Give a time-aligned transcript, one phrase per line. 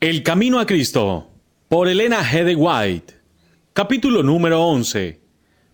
[0.00, 1.28] El Camino a Cristo,
[1.68, 2.54] por Elena G.
[2.56, 3.14] White.
[3.72, 5.18] Capítulo número 11.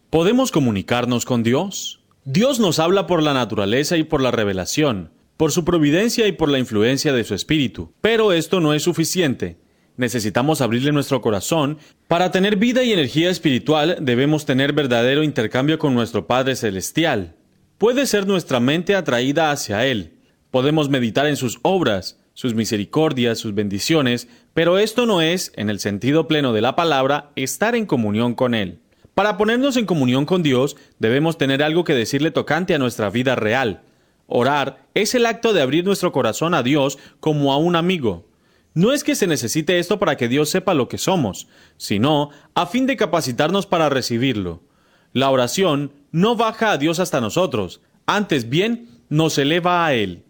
[0.08, 2.00] ¿Podemos comunicarnos con Dios?
[2.24, 6.48] Dios nos habla por la naturaleza y por la revelación, por su providencia y por
[6.48, 7.92] la influencia de su Espíritu.
[8.00, 9.58] Pero esto no es suficiente.
[9.98, 11.76] Necesitamos abrirle nuestro corazón.
[12.08, 17.36] Para tener vida y energía espiritual debemos tener verdadero intercambio con nuestro Padre Celestial.
[17.76, 20.14] Puede ser nuestra mente atraída hacia Él.
[20.50, 25.80] Podemos meditar en sus obras, sus misericordias, sus bendiciones, pero esto no es, en el
[25.80, 28.80] sentido pleno de la palabra, estar en comunión con Él.
[29.14, 33.36] Para ponernos en comunión con Dios, debemos tener algo que decirle tocante a nuestra vida
[33.36, 33.82] real.
[34.26, 38.26] Orar es el acto de abrir nuestro corazón a Dios como a un amigo.
[38.74, 42.66] No es que se necesite esto para que Dios sepa lo que somos, sino a
[42.66, 44.62] fin de capacitarnos para recibirlo.
[45.12, 50.24] La oración no baja a Dios hasta nosotros, antes bien nos eleva a Él.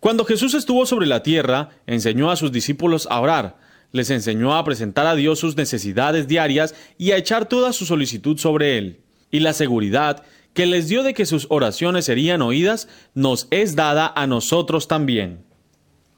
[0.00, 3.58] Cuando Jesús estuvo sobre la tierra, enseñó a sus discípulos a orar,
[3.92, 8.38] les enseñó a presentar a Dios sus necesidades diarias y a echar toda su solicitud
[8.38, 9.00] sobre Él.
[9.30, 14.12] Y la seguridad que les dio de que sus oraciones serían oídas nos es dada
[14.14, 15.44] a nosotros también.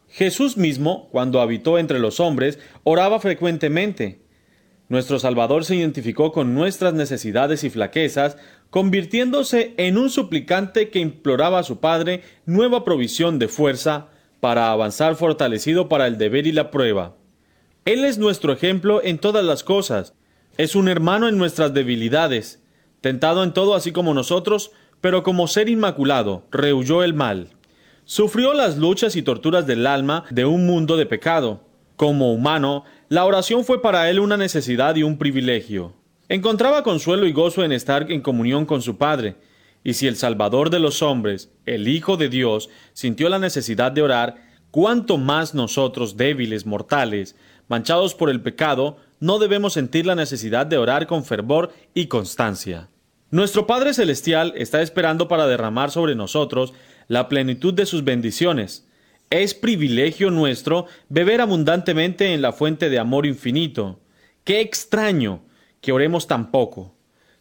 [0.09, 4.23] Jesús mismo, cuando habitó entre los hombres, oraba frecuentemente.
[4.89, 8.39] Nuestro Salvador se identificó con nuestras necesidades y flaquezas,
[8.71, 14.09] convirtiéndose en un suplicante que imploraba a su Padre nueva provisión de fuerza
[14.41, 17.17] para avanzar fortalecido para el deber y la prueba.
[17.85, 20.15] Él es nuestro ejemplo en todas las cosas,
[20.57, 22.63] es un hermano en nuestras debilidades,
[23.01, 27.51] tentado en todo así como nosotros, pero como ser inmaculado, rehuyó el mal.
[28.05, 31.63] Sufrió las luchas y torturas del alma de un mundo de pecado.
[31.97, 35.95] Como humano, la oración fue para él una necesidad y un privilegio.
[36.29, 39.37] Encontraba consuelo y gozo en estar en comunión con su Padre,
[39.83, 44.03] y si el Salvador de los hombres, el Hijo de Dios, sintió la necesidad de
[44.03, 44.37] orar,
[44.71, 47.35] cuánto más nosotros, débiles, mortales,
[47.69, 52.91] manchados por el pecado, no debemos sentir la necesidad de orar con fervor y constancia.
[53.31, 56.75] Nuestro Padre Celestial está esperando para derramar sobre nosotros
[57.09, 58.88] la plenitud de sus bendiciones,
[59.31, 64.01] es privilegio nuestro beber abundantemente en la fuente de amor infinito.
[64.45, 65.43] Qué extraño
[65.81, 66.95] que oremos tan poco.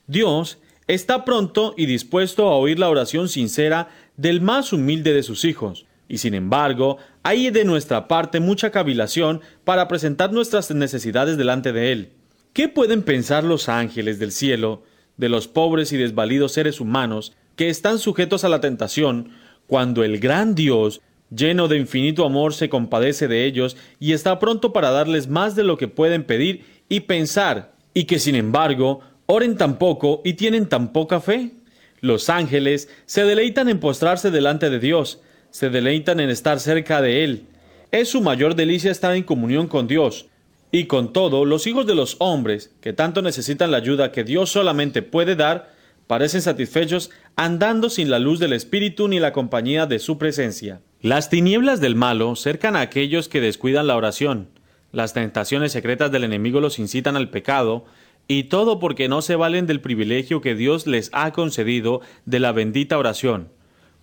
[0.06, 5.46] Dios está pronto y dispuesto a oír la oración sincera del más humilde de sus
[5.46, 11.74] hijos, y sin embargo, hay de nuestra parte mucha cavilación para presentar nuestras necesidades delante
[11.74, 12.14] de Él.
[12.54, 14.84] ¿Qué pueden pensar los ángeles del cielo
[15.18, 19.32] de los pobres y desvalidos seres humanos que están sujetos a la tentación
[19.66, 24.74] cuando el gran Dios lleno de infinito amor, se compadece de ellos y está pronto
[24.74, 29.58] para darles más de lo que pueden pedir y pensar, y que sin embargo oren
[29.58, 31.52] tan poco y tienen tan poca fe.
[32.00, 37.24] Los ángeles se deleitan en postrarse delante de Dios, se deleitan en estar cerca de
[37.24, 37.46] Él.
[37.92, 40.28] Es su mayor delicia estar en comunión con Dios.
[40.72, 44.50] Y con todo, los hijos de los hombres, que tanto necesitan la ayuda que Dios
[44.50, 45.74] solamente puede dar,
[46.08, 50.82] parecen satisfechos andando sin la luz del Espíritu ni la compañía de su presencia.
[51.02, 54.50] Las tinieblas del malo cercan a aquellos que descuidan la oración.
[54.92, 57.86] Las tentaciones secretas del enemigo los incitan al pecado,
[58.28, 62.52] y todo porque no se valen del privilegio que Dios les ha concedido de la
[62.52, 63.50] bendita oración.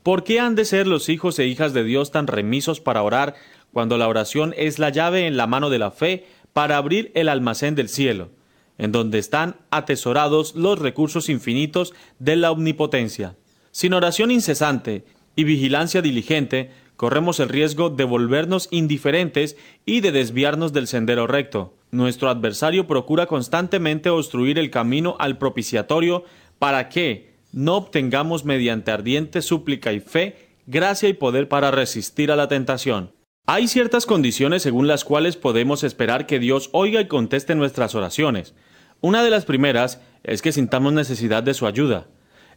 [0.04, 3.34] ¿Por qué han de ser los hijos e hijas de Dios tan remisos para orar
[3.72, 7.28] cuando la oración es la llave en la mano de la fe para abrir el
[7.28, 8.30] almacén del cielo,
[8.78, 13.34] en donde están atesorados los recursos infinitos de la omnipotencia?
[13.72, 15.04] Sin oración incesante
[15.36, 21.74] y vigilancia diligente, corremos el riesgo de volvernos indiferentes y de desviarnos del sendero recto.
[21.90, 26.24] Nuestro adversario procura constantemente obstruir el camino al propiciatorio
[26.58, 32.36] para que no obtengamos mediante ardiente súplica y fe gracia y poder para resistir a
[32.36, 33.12] la tentación.
[33.46, 38.54] Hay ciertas condiciones según las cuales podemos esperar que Dios oiga y conteste nuestras oraciones.
[39.00, 42.06] Una de las primeras es que sintamos necesidad de su ayuda.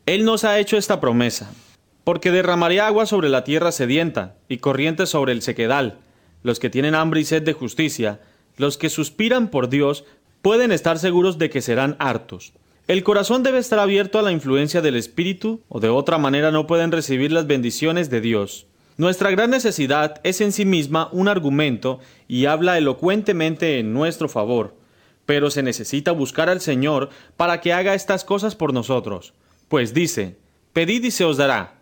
[0.05, 1.51] Él nos ha hecho esta promesa
[2.07, 5.97] porque derramaré agua sobre la tierra sedienta y corrientes sobre el sequedal.
[6.41, 8.21] Los que tienen hambre y sed de justicia,
[8.55, 10.05] los que suspiran por Dios,
[10.41, 12.53] pueden estar seguros de que serán hartos.
[12.87, 16.65] El corazón debe estar abierto a la influencia del Espíritu, o de otra manera no
[16.65, 18.67] pueden recibir las bendiciones de Dios.
[18.95, 24.75] Nuestra gran necesidad es en sí misma un argumento y habla elocuentemente en nuestro favor,
[25.25, 29.33] pero se necesita buscar al Señor para que haga estas cosas por nosotros.
[29.67, 30.37] Pues dice,
[30.71, 31.76] Pedid y se os dará,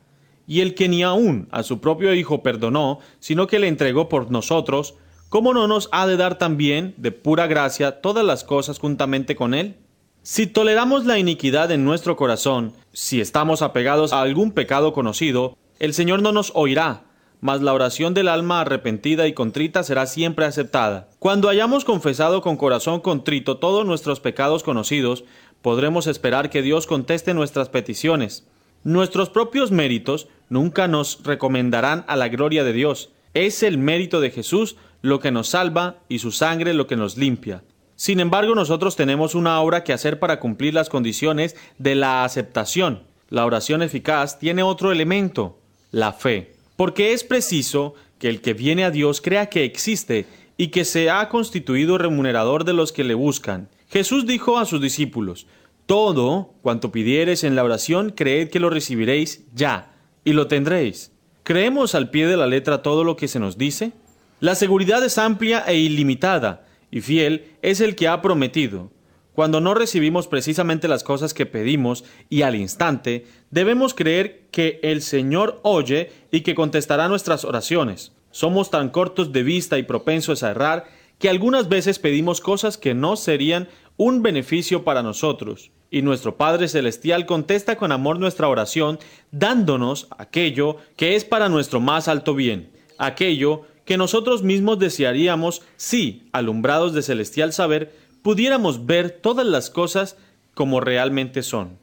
[0.48, 4.32] y el que ni aun a su propio Hijo perdonó, sino que le entregó por
[4.32, 4.96] nosotros,
[5.30, 9.54] ¿cómo no nos ha de dar también, de pura gracia, todas las cosas juntamente con
[9.54, 9.78] Él?
[10.24, 15.94] Si toleramos la iniquidad en nuestro corazón, si estamos apegados a algún pecado conocido, el
[15.94, 17.04] Señor no nos oirá,
[17.42, 21.10] mas la oración del alma arrepentida y contrita será siempre aceptada.
[21.20, 25.26] Cuando hayamos confesado con corazón contrito todos nuestros pecados conocidos,
[25.62, 28.48] podremos esperar que Dios conteste nuestras peticiones.
[28.84, 33.10] Nuestros propios méritos nunca nos recomendarán a la gloria de Dios.
[33.34, 37.18] Es el mérito de Jesús lo que nos salva y su sangre lo que nos
[37.18, 37.64] limpia.
[37.96, 43.04] Sin embargo, nosotros tenemos una obra que hacer para cumplir las condiciones de la aceptación.
[43.30, 45.60] La oración eficaz tiene otro elemento,
[45.92, 50.26] la fe, porque es preciso que el que viene a Dios crea que existe
[50.58, 53.70] y que se ha constituido remunerador de los que le buscan.
[53.90, 55.48] Jesús dijo a sus discípulos,
[55.86, 59.95] Todo cuanto pidiereis en la oración, creed que lo recibiréis ya,
[60.26, 61.14] y lo tendréis.
[61.44, 63.94] ¿Creemos al pie de la letra todo lo que se nos dice?
[64.42, 68.92] La seguridad es amplia e ilimitada, y fiel es el que ha prometido.
[69.34, 75.02] Cuando no recibimos precisamente las cosas que pedimos y al instante, debemos creer que el
[75.02, 78.14] Señor oye y que contestará nuestras oraciones.
[78.32, 80.86] Somos tan cortos de vista y propensos a errar
[81.20, 83.68] que algunas veces pedimos cosas que no serían
[83.98, 89.00] un beneficio para nosotros, y nuestro Padre Celestial contesta con amor nuestra oración,
[89.32, 96.28] dándonos aquello que es para nuestro más alto bien, aquello que nosotros mismos desearíamos si,
[96.32, 100.18] alumbrados de celestial saber, pudiéramos ver todas las cosas
[100.56, 101.78] como realmente son.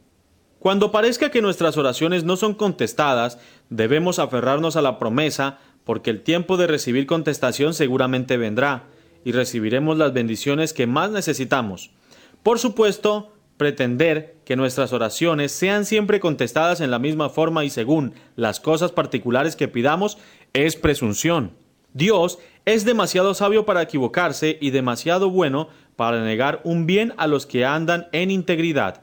[0.58, 3.38] Cuando parezca que nuestras oraciones no son contestadas,
[3.70, 8.84] debemos aferrarnos a la promesa, porque el tiempo de recibir contestación seguramente vendrá,
[9.24, 11.90] y recibiremos las bendiciones que más necesitamos.
[12.42, 13.32] Por supuesto,
[13.62, 18.90] pretender que nuestras oraciones sean siempre contestadas en la misma forma y según las cosas
[18.90, 20.18] particulares que pidamos
[20.52, 21.52] es presunción.
[21.92, 27.46] Dios es demasiado sabio para equivocarse y demasiado bueno para negar un bien a los
[27.46, 29.02] que andan en integridad.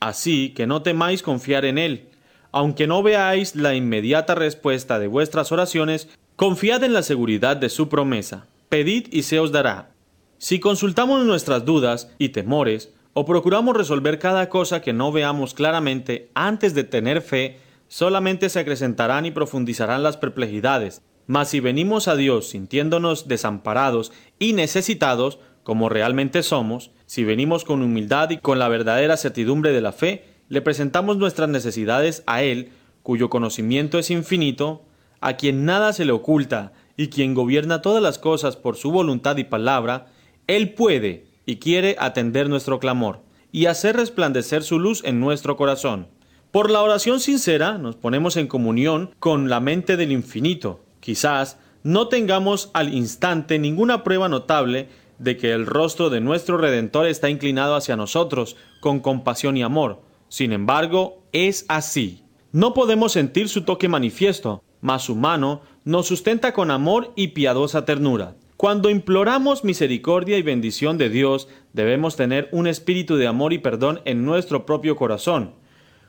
[0.00, 2.08] Así que no temáis confiar en Él.
[2.50, 7.90] Aunque no veáis la inmediata respuesta de vuestras oraciones, confiad en la seguridad de su
[7.90, 8.46] promesa.
[8.70, 9.90] Pedid y se os dará.
[10.38, 16.30] Si consultamos nuestras dudas y temores, o procuramos resolver cada cosa que no veamos claramente
[16.34, 22.14] antes de tener fe, solamente se acrecentarán y profundizarán las perplejidades, mas si venimos a
[22.14, 28.68] Dios sintiéndonos desamparados y necesitados, como realmente somos, si venimos con humildad y con la
[28.68, 32.70] verdadera certidumbre de la fe, le presentamos nuestras necesidades a Él,
[33.02, 34.84] cuyo conocimiento es infinito,
[35.20, 39.36] a quien nada se le oculta y quien gobierna todas las cosas por su voluntad
[39.38, 40.06] y palabra,
[40.46, 46.08] Él puede y quiere atender nuestro clamor y hacer resplandecer su luz en nuestro corazón.
[46.50, 52.08] Por la oración sincera nos ponemos en comunión con la mente del infinito, Quizás no
[52.08, 57.76] tengamos al instante ninguna prueba notable de que el rostro de nuestro Redentor está inclinado
[57.76, 60.02] hacia nosotros con compasión y amor.
[60.28, 62.24] Sin embargo, es así.
[62.52, 67.86] No podemos sentir su toque manifiesto, mas su mano nos sustenta con amor y piadosa
[67.86, 68.34] ternura.
[68.58, 74.02] Cuando imploramos misericordia y bendición de Dios, debemos tener un espíritu de amor y perdón
[74.04, 75.54] en nuestro propio corazón.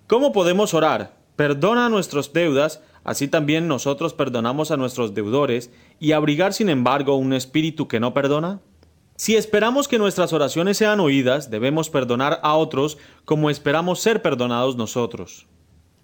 [0.08, 1.16] ¿Cómo podemos orar?
[1.38, 7.34] Perdona nuestras deudas así también nosotros perdonamos a nuestros deudores, y abrigar sin embargo un
[7.34, 8.62] espíritu que no perdona?
[9.16, 14.78] Si esperamos que nuestras oraciones sean oídas, debemos perdonar a otros como esperamos ser perdonados
[14.78, 15.48] nosotros.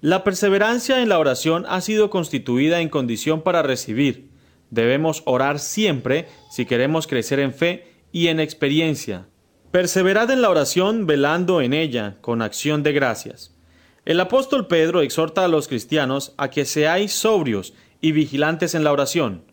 [0.01, 4.29] La perseverancia en la oración ha sido constituida en condición para recibir.
[4.75, 9.25] Debemos orar siempre si queremos crecer en fe y en experiencia.
[9.71, 13.55] Perseverad en la oración velando en ella con acción de gracias.
[14.03, 18.91] El apóstol Pedro exhorta a los cristianos a que seáis sobrios y vigilantes en la
[18.91, 19.45] oración.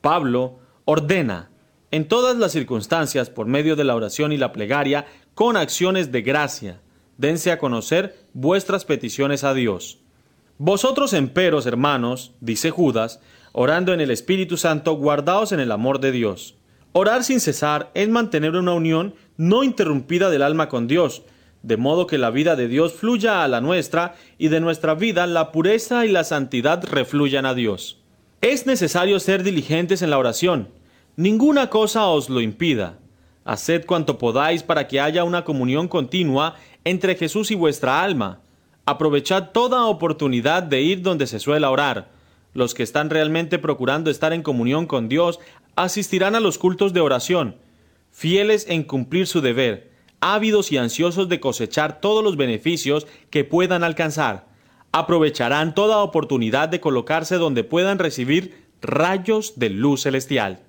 [0.00, 1.50] Pablo ordena,
[1.92, 6.22] en todas las circunstancias, por medio de la oración y la plegaria, con acciones de
[6.22, 6.80] gracia,
[7.16, 10.00] dense a conocer vuestras peticiones a Dios.
[10.58, 13.20] Vosotros, emperos, hermanos, dice Judas,
[13.56, 16.56] orando en el Espíritu Santo, guardaos en el amor de Dios.
[16.92, 21.22] Orar sin cesar es mantener una unión no interrumpida del alma con Dios,
[21.62, 25.28] de modo que la vida de Dios fluya a la nuestra y de nuestra vida
[25.28, 28.00] la pureza y la santidad refluyan a Dios.
[28.40, 30.68] Es necesario ser diligentes en la oración.
[31.14, 32.98] Ninguna cosa os lo impida.
[33.44, 38.40] Haced cuanto podáis para que haya una comunión continua entre Jesús y vuestra alma.
[38.84, 42.13] Aprovechad toda oportunidad de ir donde se suele orar.
[42.54, 45.38] Los que están realmente procurando estar en comunión con Dios
[45.76, 47.56] asistirán a los cultos de oración,
[48.10, 49.94] fieles en cumplir su deber
[50.24, 54.46] ávidos y ansiosos de cosechar todos los beneficios que puedan alcanzar.
[54.90, 60.60] Aprovecharán toda oportunidad de colocarse donde puedan recibir rayos de luz celestial.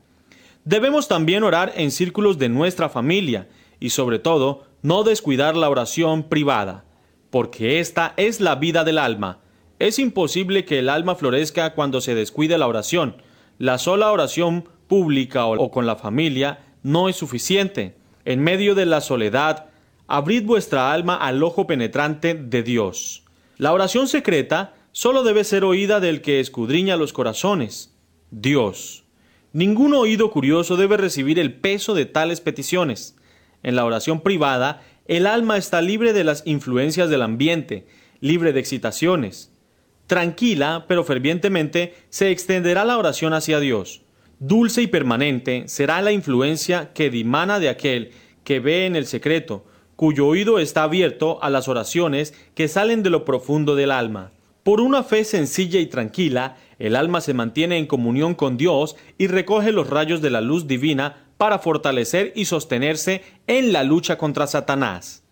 [0.65, 3.48] Debemos también orar en círculos de nuestra familia
[3.80, 6.84] y sobre todo no descuidar la oración privada,
[7.30, 9.39] porque esta es la vida del alma.
[9.79, 13.22] Es imposible que el alma florezca cuando se descuide la oración.
[13.58, 17.96] La sola oración pública o con la familia no es suficiente.
[18.24, 19.65] En medio de la soledad,
[20.08, 23.24] abrid vuestra alma al ojo penetrante de Dios.
[23.58, 27.94] La oración secreta solo debe ser oída del que escudriña los corazones,
[28.32, 29.03] Dios.
[29.51, 33.17] Ningún oído curioso debe recibir el peso de tales peticiones.
[33.62, 37.88] En la oración privada, el alma está libre de las influencias del ambiente,
[38.22, 39.54] libre de excitaciones.
[40.07, 44.01] Tranquila, pero fervientemente, se extenderá la oración hacia Dios.
[44.39, 48.12] Dulce y permanente será la influencia que dimana de aquel
[48.43, 53.09] que ve en el secreto, cuyo oído está abierto a las oraciones que salen de
[53.09, 54.31] lo profundo del alma.
[54.63, 59.27] Por una fe sencilla y tranquila, el alma se mantiene en comunión con Dios y
[59.27, 64.47] recoge los rayos de la luz divina para fortalecer y sostenerse en la lucha contra
[64.47, 65.24] Satanás.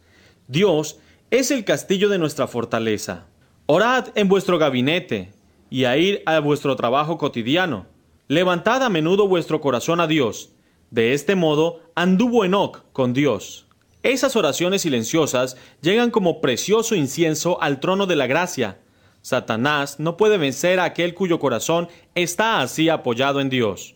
[0.48, 1.00] Dios
[1.32, 3.26] es el castillo de nuestra fortaleza.
[3.66, 5.32] Orad en vuestro gabinete
[5.70, 7.86] y a ir a vuestro trabajo cotidiano.
[8.28, 10.52] Levantad a menudo vuestro corazón a Dios.
[10.92, 13.66] De este modo anduvo Enoch con Dios.
[14.04, 18.80] Esas oraciones silenciosas llegan como precioso incienso al trono de la gracia.
[19.22, 23.96] Satanás no puede vencer a aquel cuyo corazón está así apoyado en Dios.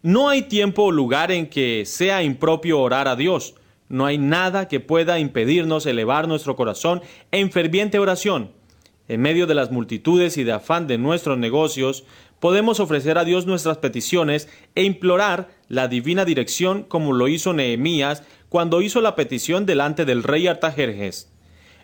[0.00, 3.56] No hay tiempo o lugar en que sea impropio orar a Dios.
[3.88, 8.56] No hay nada que pueda impedirnos elevar nuestro corazón en ferviente oración.
[9.08, 12.04] En medio de las multitudes y de afán de nuestros negocios,
[12.40, 18.22] podemos ofrecer a Dios nuestras peticiones e implorar la divina dirección como lo hizo Nehemías
[18.50, 21.32] cuando hizo la petición delante del rey Artajerjes.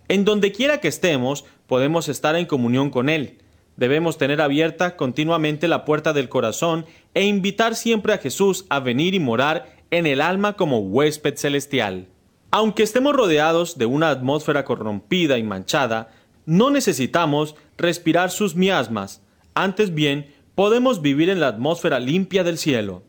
[0.08, 3.38] En donde quiera que estemos, podemos estar en comunión con Él.
[3.76, 9.14] Debemos tener abierta continuamente la puerta del corazón e invitar siempre a Jesús a venir
[9.14, 12.06] y morar en el alma como huésped celestial.
[12.50, 16.10] Aunque estemos rodeados de una atmósfera corrompida y manchada,
[16.46, 19.22] no necesitamos respirar sus miasmas,
[19.54, 23.02] antes bien podemos vivir en la atmósfera limpia del cielo.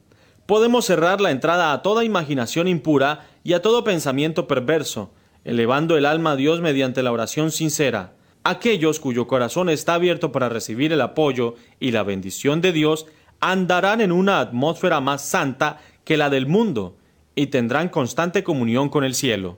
[0.46, 5.12] Podemos cerrar la entrada a toda imaginación impura y a todo pensamiento perverso,
[5.44, 8.14] elevando el alma a Dios mediante la oración sincera.
[8.44, 13.08] Aquellos cuyo corazón está abierto para recibir el apoyo y la bendición de Dios
[13.40, 16.96] andarán en una atmósfera más santa que la del mundo
[17.36, 19.58] y tendrán constante comunión con el cielo.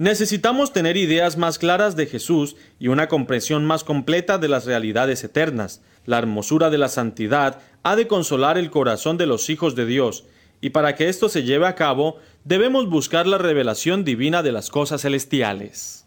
[0.00, 5.22] Necesitamos tener ideas más claras de Jesús y una comprensión más completa de las realidades
[5.24, 5.82] eternas.
[6.06, 10.24] La hermosura de la santidad ha de consolar el corazón de los hijos de Dios,
[10.62, 14.70] y para que esto se lleve a cabo, debemos buscar la revelación divina de las
[14.70, 16.06] cosas celestiales.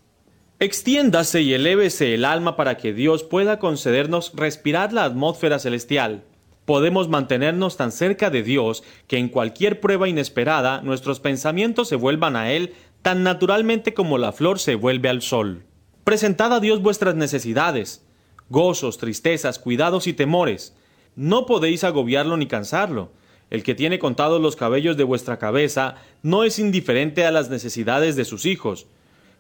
[0.58, 6.24] Extiéndase y elévese el alma para que Dios pueda concedernos respirar la atmósfera celestial.
[6.66, 12.38] Podemos mantenernos tan cerca de Dios que en cualquier prueba inesperada nuestros pensamientos se vuelvan
[12.38, 15.66] a Él tan naturalmente como la flor se vuelve al sol.
[16.06, 18.04] Presentad a Dios vuestras necesidades,
[18.50, 20.76] gozos, tristezas, cuidados y temores.
[21.16, 23.12] No podéis agobiarlo ni cansarlo.
[23.50, 28.16] El que tiene contados los cabellos de vuestra cabeza no es indiferente a las necesidades
[28.16, 28.88] de sus hijos,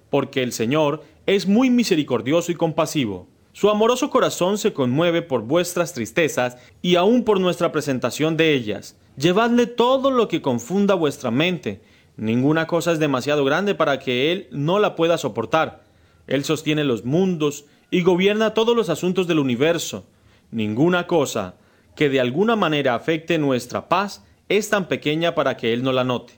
[0.09, 3.27] porque el Señor es muy misericordioso y compasivo.
[3.53, 8.97] Su amoroso corazón se conmueve por vuestras tristezas y aun por nuestra presentación de ellas.
[9.15, 11.81] Llevadle todo lo que confunda vuestra mente.
[12.17, 15.83] Ninguna cosa es demasiado grande para que Él no la pueda soportar.
[16.27, 20.05] Él sostiene los mundos y gobierna todos los asuntos del universo.
[20.51, 21.55] Ninguna cosa
[21.95, 26.03] que de alguna manera afecte nuestra paz es tan pequeña para que Él no la
[26.03, 26.33] note.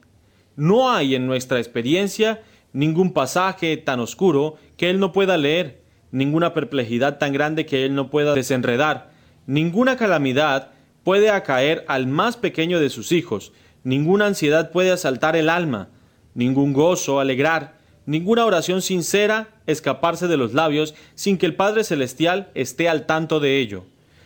[0.55, 2.41] No hay en nuestra experiencia
[2.72, 7.96] ningún pasaje tan oscuro que Él no pueda leer, ninguna perplejidad tan grande que Él
[7.96, 9.12] no pueda desenredar,
[9.48, 10.72] ninguna calamidad
[11.03, 13.53] puede acaer al más pequeño de sus hijos,
[13.86, 15.88] ninguna ansiedad puede asaltar el alma,
[16.34, 22.50] ningún gozo alegrar, ninguna oración sincera escaparse de los labios sin que el Padre Celestial
[22.56, 23.86] esté al tanto de ello,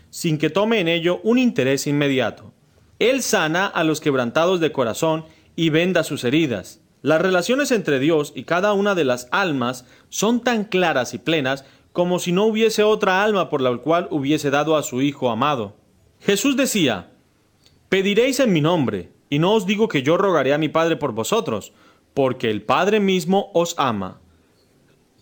[0.10, 2.54] sin que tome en ello un interés inmediato.
[2.98, 5.26] Él sana a los quebrantados de corazón
[5.56, 6.82] y venda sus heridas.
[7.02, 11.66] Las relaciones entre Dios y cada una de las almas son tan claras y plenas
[11.92, 15.76] como si no hubiese otra alma por la cual hubiese dado a su Hijo amado.
[16.22, 17.12] Jesús decía,
[17.90, 21.14] Pediréis en mi nombre, y no os digo que yo rogaré a mi Padre por
[21.14, 21.74] vosotros,
[22.14, 24.20] porque el Padre mismo os ama.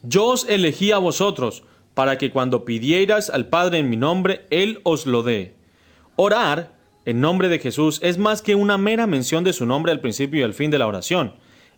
[0.03, 4.79] Yo os elegí a vosotros, para que cuando pidierais al Padre en mi nombre, Él
[4.83, 5.55] os lo dé.
[6.15, 10.01] Orar en nombre de Jesús es más que una mera mención de su nombre al
[10.01, 11.35] principio y al fin de la oración.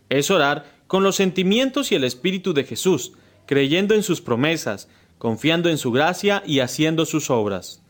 [0.08, 3.12] Es orar con los sentimientos y el espíritu de Jesús,
[3.46, 7.82] creyendo en sus promesas, confiando en su gracia y haciendo sus obras.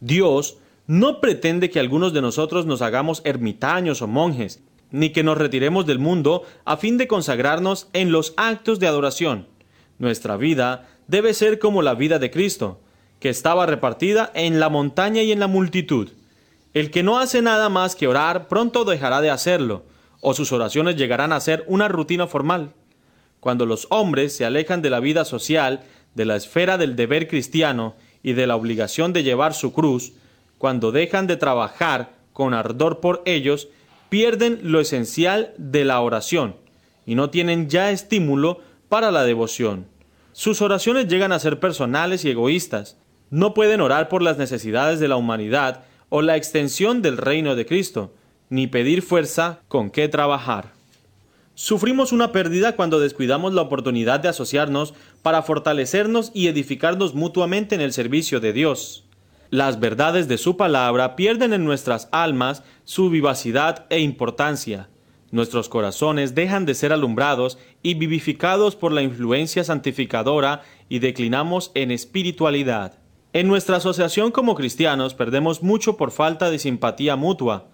[0.00, 5.36] Dios no pretende que algunos de nosotros nos hagamos ermitaños o monjes, ni que nos
[5.36, 9.48] retiremos del mundo a fin de consagrarnos en los actos de adoración.
[9.98, 12.80] Nuestra vida debe ser como la vida de Cristo,
[13.18, 16.10] que estaba repartida en la montaña y en la multitud.
[16.74, 19.84] El que no hace nada más que orar pronto dejará de hacerlo,
[20.20, 22.74] o sus oraciones llegarán a ser una rutina formal.
[23.40, 27.94] Cuando los hombres se alejan de la vida social, de la esfera del deber cristiano
[28.22, 30.12] y de la obligación de llevar su cruz,
[30.58, 33.68] cuando dejan de trabajar con ardor por ellos,
[34.08, 36.56] pierden lo esencial de la oración
[37.06, 39.86] y no tienen ya estímulo para la devoción.
[40.32, 42.98] Sus oraciones llegan a ser personales y egoístas.
[43.30, 47.66] No pueden orar por las necesidades de la humanidad o la extensión del reino de
[47.66, 48.12] Cristo,
[48.50, 50.72] ni pedir fuerza con qué trabajar.
[51.54, 57.80] Sufrimos una pérdida cuando descuidamos la oportunidad de asociarnos para fortalecernos y edificarnos mutuamente en
[57.80, 59.05] el servicio de Dios.
[59.50, 64.88] Las verdades de su palabra pierden en nuestras almas su vivacidad e importancia.
[65.30, 71.90] Nuestros corazones dejan de ser alumbrados y vivificados por la influencia santificadora y declinamos en
[71.90, 72.98] espiritualidad.
[73.32, 77.68] En nuestra asociación como cristianos perdemos mucho por falta de simpatía mutua.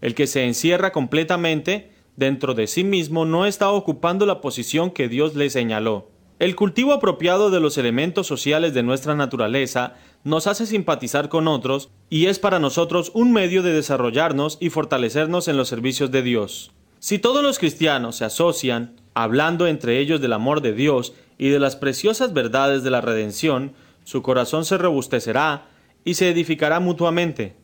[0.00, 5.08] El que se encierra completamente dentro de sí mismo no está ocupando la posición que
[5.08, 6.08] Dios le señaló.
[6.38, 11.90] El cultivo apropiado de los elementos sociales de nuestra naturaleza nos hace simpatizar con otros
[12.08, 16.72] y es para nosotros un medio de desarrollarnos y fortalecernos en los servicios de Dios.
[17.00, 21.58] Si todos los cristianos se asocian, hablando entre ellos del amor de Dios y de
[21.58, 23.72] las preciosas verdades de la redención,
[24.04, 25.66] su corazón se robustecerá
[26.04, 27.56] y se edificará mutuamente.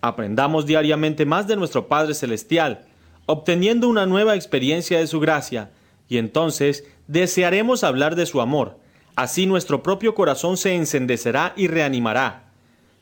[0.00, 2.86] Aprendamos diariamente más de nuestro Padre Celestial,
[3.26, 5.70] obteniendo una nueva experiencia de su gracia,
[6.08, 8.79] y entonces desearemos hablar de su amor.
[9.20, 12.54] Así nuestro propio corazón se encendecerá y reanimará.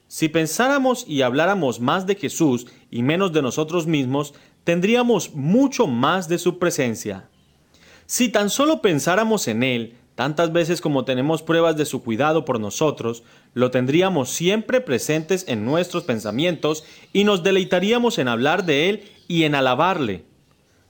[0.09, 4.35] Si pensáramos y habláramos más de Jesús y menos de nosotros mismos,
[4.65, 7.29] tendríamos mucho más de su presencia.
[8.07, 12.59] Si tan solo pensáramos en Él, Tantas veces como tenemos pruebas de su cuidado por
[12.59, 13.23] nosotros,
[13.55, 16.83] lo tendríamos siempre presentes en nuestros pensamientos
[17.13, 20.25] y nos deleitaríamos en hablar de Él y en alabarle.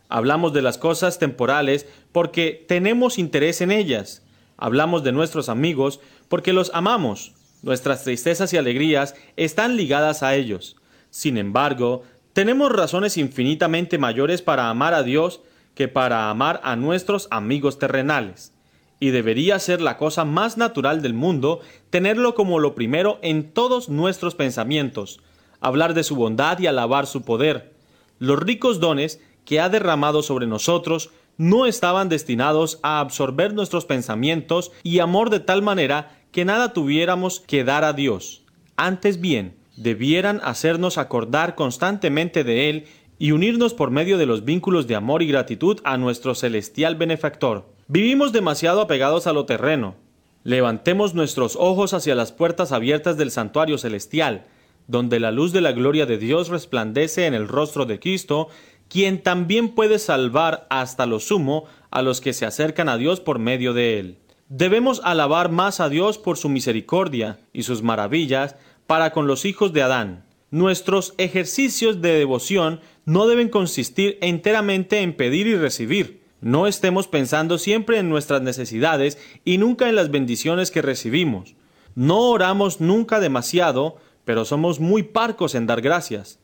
[0.08, 4.23] Hablamos de las cosas temporales porque tenemos interés en ellas.
[4.58, 7.32] Hablamos de nuestros amigos porque los amamos.
[7.62, 10.76] Nuestras tristezas y alegrías están ligadas a ellos.
[11.10, 12.02] Sin embargo,
[12.34, 15.40] tenemos razones infinitamente mayores para amar a Dios
[15.75, 18.52] que para amar a nuestros amigos terrenales
[19.00, 23.88] y debería ser la cosa más natural del mundo tenerlo como lo primero en todos
[23.88, 25.21] nuestros pensamientos,
[25.60, 27.75] hablar de su bondad y alabar su poder.
[28.18, 34.73] Los ricos dones que ha derramado sobre nosotros no estaban destinados a absorber nuestros pensamientos
[34.83, 38.43] y amor de tal manera que nada tuviéramos que dar a Dios.
[38.77, 42.85] Antes bien, debieran hacernos acordar constantemente de Él
[43.19, 47.67] y unirnos por medio de los vínculos de amor y gratitud a nuestro celestial benefactor.
[47.87, 49.95] Vivimos demasiado apegados a lo terreno.
[50.45, 54.47] Levantemos nuestros ojos hacia las puertas abiertas del santuario celestial,
[54.87, 58.49] donde la luz de la gloria de Dios resplandece en el rostro de Cristo,
[58.89, 63.39] quien también puede salvar hasta lo sumo a los que se acercan a Dios por
[63.39, 64.19] medio de él.
[64.49, 69.73] Debemos alabar más a Dios por su misericordia y sus maravillas para con los hijos
[69.73, 70.25] de Adán.
[70.51, 77.59] Nuestros ejercicios de devoción no deben consistir enteramente en pedir y recibir, no estemos pensando
[77.59, 81.55] siempre en nuestras necesidades y nunca en las bendiciones que recibimos.
[81.97, 86.39] No oramos nunca demasiado, pero somos muy parcos en dar gracias.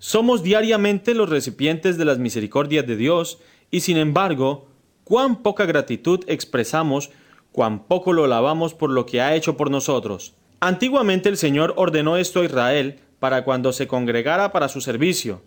[0.00, 3.38] Somos diariamente los recipientes de las misericordias de Dios,
[3.70, 4.66] y sin embargo,
[5.04, 7.10] cuán poca gratitud expresamos,
[7.52, 10.32] cuán poco lo lavamos por lo que ha hecho por nosotros.
[10.58, 15.42] Antiguamente el Señor ordenó esto a Israel para cuando se congregara para su servicio.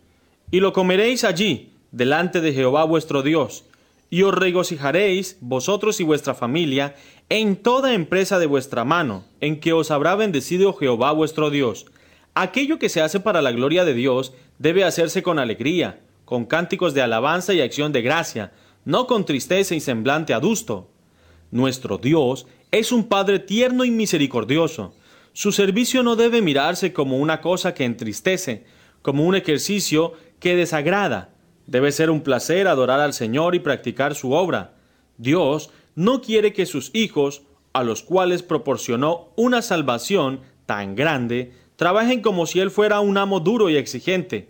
[0.51, 3.65] Y lo comeréis allí, delante de Jehová vuestro Dios,
[4.11, 6.93] y os regocijaréis vosotros y vuestra familia
[7.29, 11.87] en toda empresa de vuestra mano, en que os habrá bendecido Jehová vuestro Dios.
[12.35, 16.93] Aquello que se hace para la gloria de Dios debe hacerse con alegría, con cánticos
[16.93, 18.53] de alabanza y acción de gracia,
[18.85, 20.89] no con tristeza y semblante adusto.
[21.51, 24.95] Nuestro Dios es un Padre tierno y misericordioso.
[25.33, 28.65] Su servicio no debe mirarse como una cosa que entristece,
[29.01, 31.33] como un ejercicio que desagrada,
[31.65, 34.73] Debe ser un placer adorar al Señor y practicar su obra.
[35.17, 42.21] Dios no quiere que sus hijos, a los cuales proporcionó una salvación tan grande, trabajen
[42.21, 44.49] como si Él fuera un amo duro y exigente.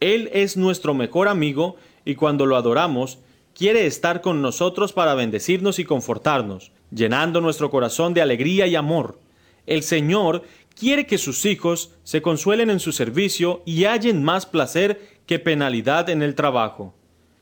[0.00, 3.18] Él es nuestro mejor amigo y cuando lo adoramos,
[3.54, 9.18] quiere estar con nosotros para bendecirnos y confortarnos, llenando nuestro corazón de alegría y amor.
[9.66, 10.42] El Señor
[10.74, 16.08] quiere que sus hijos se consuelen en su servicio y hallen más placer que penalidad
[16.08, 16.94] en el trabajo.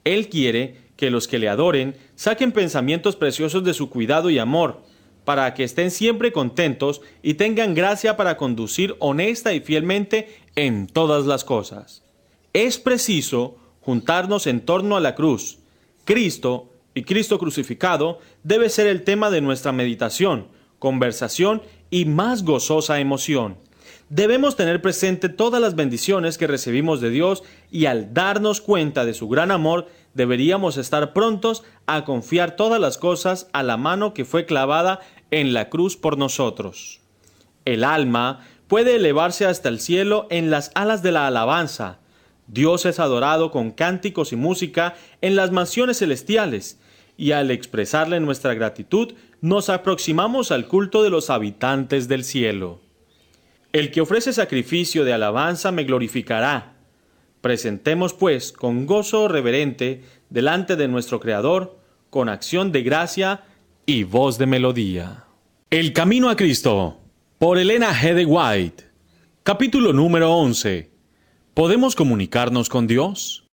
[0.05, 4.83] Él quiere que los que le adoren saquen pensamientos preciosos de su cuidado y amor,
[5.29, 11.27] para que estén siempre contentos y tengan gracia para conducir honesta y fielmente en todas
[11.27, 12.03] las cosas.
[12.55, 15.59] Es preciso juntarnos en torno a la cruz.
[16.07, 20.47] Cristo y Cristo crucificado debe ser el tema de nuestra meditación,
[20.79, 21.61] conversación
[21.91, 23.59] y más gozosa emoción.
[24.09, 29.13] Debemos tener presente todas las bendiciones que recibimos de Dios y al darnos cuenta de
[29.13, 34.25] su gran amor, deberíamos estar prontos a confiar todas las cosas a la mano que
[34.25, 37.01] fue clavada en la cruz por nosotros.
[37.65, 41.99] El alma puede elevarse hasta el cielo en las alas de la alabanza.
[42.47, 46.79] Dios es adorado con cánticos y música en las mansiones celestiales,
[47.17, 52.81] y al expresarle nuestra gratitud, nos aproximamos al culto de los habitantes del cielo.
[53.73, 56.75] El que ofrece sacrificio de alabanza me glorificará.
[57.41, 61.79] Presentemos, pues, con gozo reverente delante de nuestro Creador,
[62.11, 63.43] con acción de gracia
[63.89, 65.25] y voz de melodía.
[65.71, 67.01] El Camino a Cristo,
[67.39, 68.27] por Elena G.
[68.29, 68.85] White.
[69.43, 70.91] Capítulo número 11.
[71.55, 73.48] ¿Podemos comunicarnos con Dios?